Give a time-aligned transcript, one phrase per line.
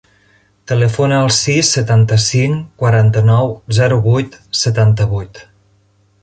[0.69, 5.45] Telefona al sis, setanta-cinc, quaranta-nou, zero, vuit, setanta-vuit.